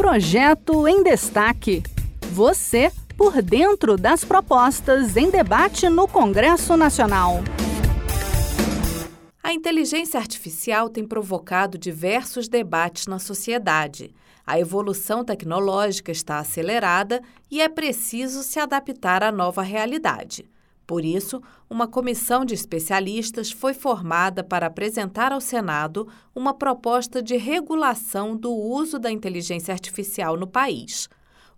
Projeto 0.00 0.88
em 0.88 1.02
Destaque. 1.02 1.82
Você 2.32 2.90
por 3.18 3.42
dentro 3.42 3.98
das 3.98 4.24
propostas 4.24 5.14
em 5.14 5.28
debate 5.28 5.90
no 5.90 6.08
Congresso 6.08 6.74
Nacional. 6.74 7.40
A 9.42 9.52
inteligência 9.52 10.18
artificial 10.18 10.88
tem 10.88 11.06
provocado 11.06 11.76
diversos 11.76 12.48
debates 12.48 13.06
na 13.06 13.18
sociedade. 13.18 14.14
A 14.46 14.58
evolução 14.58 15.22
tecnológica 15.22 16.10
está 16.10 16.38
acelerada 16.38 17.20
e 17.50 17.60
é 17.60 17.68
preciso 17.68 18.42
se 18.42 18.58
adaptar 18.58 19.22
à 19.22 19.30
nova 19.30 19.60
realidade. 19.60 20.48
Por 20.90 21.04
isso, 21.04 21.40
uma 21.70 21.86
comissão 21.86 22.44
de 22.44 22.52
especialistas 22.52 23.52
foi 23.52 23.72
formada 23.72 24.42
para 24.42 24.66
apresentar 24.66 25.32
ao 25.32 25.40
Senado 25.40 26.08
uma 26.34 26.52
proposta 26.52 27.22
de 27.22 27.36
regulação 27.36 28.36
do 28.36 28.52
uso 28.52 28.98
da 28.98 29.08
inteligência 29.08 29.72
artificial 29.72 30.36
no 30.36 30.48
país. 30.48 31.08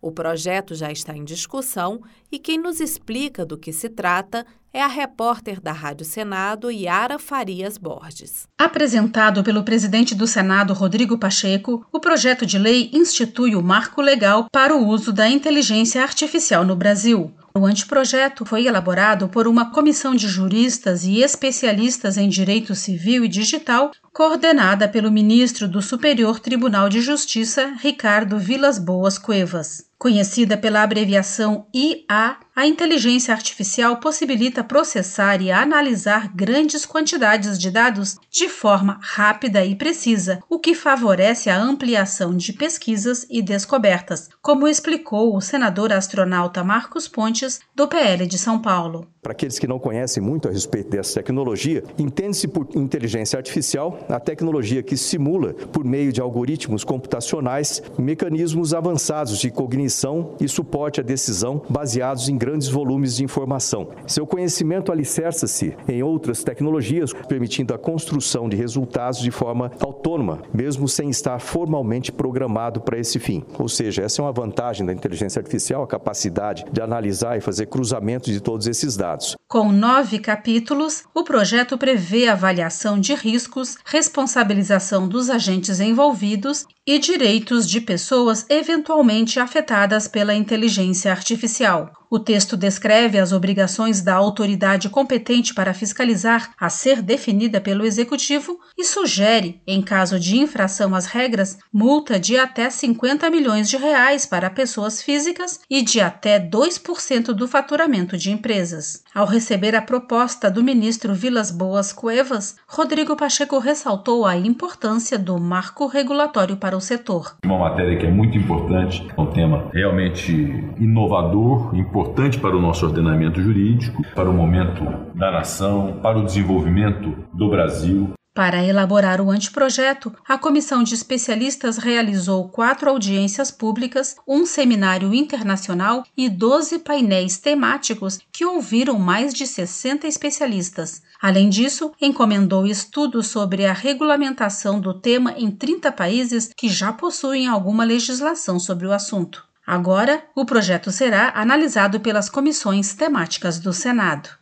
O 0.02 0.12
projeto 0.12 0.74
já 0.74 0.92
está 0.92 1.16
em 1.16 1.24
discussão 1.24 2.02
e 2.30 2.38
quem 2.38 2.58
nos 2.58 2.78
explica 2.78 3.46
do 3.46 3.56
que 3.56 3.72
se 3.72 3.88
trata 3.88 4.44
é 4.72 4.82
a 4.82 4.86
repórter 4.86 5.60
da 5.60 5.72
Rádio 5.72 6.06
Senado, 6.06 6.70
Yara 6.70 7.18
Farias 7.18 7.76
Borges. 7.76 8.46
Apresentado 8.58 9.42
pelo 9.42 9.62
presidente 9.62 10.14
do 10.14 10.26
Senado, 10.26 10.72
Rodrigo 10.72 11.18
Pacheco, 11.18 11.86
o 11.92 12.00
projeto 12.00 12.46
de 12.46 12.58
lei 12.58 12.90
institui 12.92 13.54
o 13.54 13.62
marco 13.62 14.00
legal 14.00 14.46
para 14.50 14.74
o 14.74 14.86
uso 14.86 15.12
da 15.12 15.28
inteligência 15.28 16.02
artificial 16.02 16.64
no 16.64 16.74
Brasil. 16.74 17.32
O 17.54 17.66
anteprojeto 17.66 18.46
foi 18.46 18.66
elaborado 18.66 19.28
por 19.28 19.46
uma 19.46 19.70
comissão 19.70 20.14
de 20.14 20.26
juristas 20.26 21.04
e 21.04 21.20
especialistas 21.20 22.16
em 22.16 22.26
direito 22.26 22.74
civil 22.74 23.26
e 23.26 23.28
digital, 23.28 23.90
coordenada 24.10 24.88
pelo 24.88 25.12
ministro 25.12 25.68
do 25.68 25.82
Superior 25.82 26.40
Tribunal 26.40 26.88
de 26.88 27.02
Justiça, 27.02 27.74
Ricardo 27.78 28.38
Vilas 28.38 28.78
Boas 28.78 29.18
Cuevas. 29.18 29.84
Conhecida 29.98 30.56
pela 30.56 30.82
abreviação 30.82 31.66
IA, 31.74 32.38
a 32.54 32.66
inteligência 32.66 33.32
artificial 33.32 33.96
possibilita 33.96 34.62
processar 34.62 35.40
e 35.40 35.50
analisar 35.50 36.30
grandes 36.34 36.84
quantidades 36.84 37.58
de 37.58 37.70
dados 37.70 38.18
de 38.30 38.46
forma 38.46 38.98
rápida 39.00 39.64
e 39.64 39.74
precisa, 39.74 40.38
o 40.50 40.58
que 40.58 40.74
favorece 40.74 41.48
a 41.48 41.58
ampliação 41.58 42.36
de 42.36 42.52
pesquisas 42.52 43.26
e 43.30 43.40
descobertas, 43.40 44.28
como 44.42 44.68
explicou 44.68 45.34
o 45.34 45.40
senador 45.40 45.92
astronauta 45.92 46.62
Marcos 46.62 47.08
Pontes, 47.08 47.60
do 47.74 47.88
PL 47.88 48.26
de 48.26 48.38
São 48.38 48.60
Paulo. 48.60 49.06
Para 49.22 49.32
aqueles 49.32 49.58
que 49.58 49.68
não 49.68 49.78
conhecem 49.78 50.20
muito 50.20 50.48
a 50.48 50.50
respeito 50.50 50.90
dessa 50.90 51.14
tecnologia, 51.14 51.84
entende-se 51.96 52.48
por 52.48 52.66
inteligência 52.74 53.36
artificial 53.36 54.04
a 54.08 54.18
tecnologia 54.18 54.82
que 54.82 54.96
simula, 54.96 55.54
por 55.54 55.84
meio 55.84 56.12
de 56.12 56.20
algoritmos 56.20 56.82
computacionais, 56.82 57.80
mecanismos 57.96 58.74
avançados 58.74 59.38
de 59.38 59.48
cognição 59.48 60.34
e 60.40 60.48
suporte 60.48 60.98
à 61.00 61.04
decisão 61.04 61.62
baseados 61.70 62.28
em 62.28 62.36
grandes 62.42 62.66
volumes 62.66 63.14
de 63.14 63.22
informação. 63.22 63.90
Seu 64.04 64.26
conhecimento 64.26 64.90
alicerça-se 64.90 65.76
em 65.86 66.02
outras 66.02 66.42
tecnologias, 66.42 67.12
permitindo 67.28 67.72
a 67.72 67.78
construção 67.78 68.48
de 68.48 68.56
resultados 68.56 69.20
de 69.20 69.30
forma 69.30 69.70
autônoma, 69.78 70.42
mesmo 70.52 70.88
sem 70.88 71.08
estar 71.08 71.38
formalmente 71.38 72.10
programado 72.10 72.80
para 72.80 72.98
esse 72.98 73.20
fim. 73.20 73.44
Ou 73.56 73.68
seja, 73.68 74.02
essa 74.02 74.20
é 74.20 74.24
uma 74.24 74.32
vantagem 74.32 74.84
da 74.84 74.92
inteligência 74.92 75.38
artificial, 75.38 75.84
a 75.84 75.86
capacidade 75.86 76.64
de 76.72 76.80
analisar 76.80 77.38
e 77.38 77.40
fazer 77.40 77.66
cruzamentos 77.66 78.32
de 78.32 78.40
todos 78.40 78.66
esses 78.66 78.96
dados. 78.96 79.36
Com 79.52 79.70
nove 79.70 80.18
capítulos, 80.18 81.04
o 81.12 81.22
projeto 81.24 81.76
prevê 81.76 82.26
avaliação 82.26 82.98
de 82.98 83.12
riscos, 83.14 83.76
responsabilização 83.84 85.06
dos 85.06 85.28
agentes 85.28 85.78
envolvidos 85.78 86.64
e 86.86 86.98
direitos 86.98 87.68
de 87.68 87.80
pessoas 87.80 88.46
eventualmente 88.48 89.38
afetadas 89.38 90.08
pela 90.08 90.34
inteligência 90.34 91.12
artificial. 91.12 91.92
O 92.10 92.18
texto 92.18 92.58
descreve 92.58 93.18
as 93.18 93.32
obrigações 93.32 94.02
da 94.02 94.14
autoridade 94.14 94.90
competente 94.90 95.54
para 95.54 95.72
fiscalizar, 95.72 96.52
a 96.60 96.68
ser 96.68 97.00
definida 97.00 97.58
pelo 97.58 97.86
Executivo, 97.86 98.58
e 98.76 98.84
sugere, 98.84 99.62
em 99.66 99.80
caso 99.80 100.20
de 100.20 100.36
infração 100.36 100.94
às 100.94 101.06
regras, 101.06 101.56
multa 101.72 102.20
de 102.20 102.36
até 102.36 102.68
50 102.68 103.30
milhões 103.30 103.66
de 103.70 103.78
reais 103.78 104.26
para 104.26 104.50
pessoas 104.50 105.00
físicas 105.00 105.60
e 105.70 105.80
de 105.80 106.02
até 106.02 106.38
2% 106.38 107.32
do 107.32 107.48
faturamento 107.48 108.18
de 108.18 108.30
empresas. 108.30 109.02
Ao 109.14 109.24
receber 109.42 109.74
a 109.74 109.82
proposta 109.82 110.48
do 110.48 110.62
ministro 110.62 111.14
Vilas 111.14 111.50
Boas 111.50 111.92
Cuevas, 111.92 112.56
Rodrigo 112.64 113.16
Pacheco 113.16 113.58
ressaltou 113.58 114.24
a 114.24 114.36
importância 114.36 115.18
do 115.18 115.36
marco 115.40 115.88
regulatório 115.88 116.56
para 116.56 116.76
o 116.76 116.80
setor. 116.80 117.34
Uma 117.44 117.58
matéria 117.58 117.98
que 117.98 118.06
é 118.06 118.10
muito 118.10 118.38
importante, 118.38 119.04
é 119.16 119.20
um 119.20 119.26
tema 119.26 119.68
realmente 119.72 120.32
inovador, 120.78 121.74
importante 121.74 122.12
importante 122.12 122.38
para 122.38 122.56
o 122.56 122.60
nosso 122.60 122.86
ordenamento 122.86 123.42
jurídico, 123.42 124.02
para 124.14 124.30
o 124.30 124.32
momento 124.32 124.84
da 125.12 125.32
nação, 125.32 125.98
para 126.00 126.18
o 126.18 126.24
desenvolvimento 126.24 127.12
do 127.32 127.50
Brasil. 127.50 128.12
Para 128.34 128.64
elaborar 128.64 129.20
o 129.20 129.30
anteprojeto, 129.30 130.10
a 130.26 130.38
comissão 130.38 130.82
de 130.82 130.94
especialistas 130.94 131.76
realizou 131.76 132.48
quatro 132.48 132.88
audiências 132.88 133.50
públicas, 133.50 134.16
um 134.26 134.46
seminário 134.46 135.12
internacional 135.12 136.02
e 136.16 136.30
12 136.30 136.78
painéis 136.78 137.36
temáticos 137.36 138.18
que 138.32 138.46
ouviram 138.46 138.98
mais 138.98 139.34
de 139.34 139.46
60 139.46 140.06
especialistas. 140.06 141.02
Além 141.20 141.50
disso, 141.50 141.92
encomendou 142.00 142.66
estudos 142.66 143.26
sobre 143.26 143.66
a 143.66 143.72
regulamentação 143.74 144.80
do 144.80 144.94
tema 144.94 145.34
em 145.36 145.50
30 145.50 145.92
países 145.92 146.50
que 146.56 146.70
já 146.70 146.90
possuem 146.90 147.46
alguma 147.46 147.84
legislação 147.84 148.58
sobre 148.58 148.86
o 148.86 148.92
assunto. 148.92 149.46
Agora, 149.66 150.24
o 150.34 150.46
projeto 150.46 150.90
será 150.90 151.32
analisado 151.34 152.00
pelas 152.00 152.30
comissões 152.30 152.94
temáticas 152.94 153.60
do 153.60 153.74
Senado. 153.74 154.41